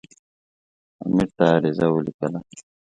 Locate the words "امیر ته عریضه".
1.05-1.85